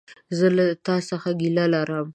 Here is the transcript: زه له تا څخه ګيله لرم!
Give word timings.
زه 0.37 0.47
له 0.57 0.65
تا 0.85 0.95
څخه 1.09 1.29
ګيله 1.39 1.65
لرم! 1.73 2.07